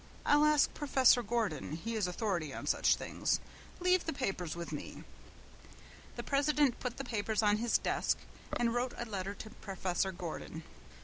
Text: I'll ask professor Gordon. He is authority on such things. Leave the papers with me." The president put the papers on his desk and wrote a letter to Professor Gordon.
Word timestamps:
I'll 0.25 0.45
ask 0.45 0.73
professor 0.73 1.21
Gordon. 1.21 1.73
He 1.73 1.93
is 1.95 2.07
authority 2.07 2.55
on 2.55 2.65
such 2.65 2.95
things. 2.95 3.39
Leave 3.79 4.05
the 4.07 4.13
papers 4.13 4.55
with 4.55 4.71
me." 4.71 5.03
The 6.15 6.23
president 6.23 6.79
put 6.79 6.97
the 6.97 7.03
papers 7.03 7.43
on 7.43 7.57
his 7.57 7.77
desk 7.77 8.17
and 8.57 8.73
wrote 8.73 8.95
a 8.97 9.05
letter 9.05 9.35
to 9.35 9.51
Professor 9.51 10.11
Gordon. 10.11 10.63